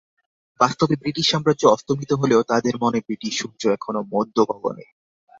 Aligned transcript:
বাস্তবে 0.59 0.95
ব্রিটিশ 1.01 1.25
সাম্রাজ্য 1.31 1.63
অস্তমিত 1.67 2.11
হলেও 2.13 2.41
তাঁদের 2.43 2.75
মনে 2.83 2.99
ব্রিটিশ 3.05 3.33
সূর্য 3.39 3.61
এখনো 3.71 3.99
মধ্যগগনে। 4.13 4.85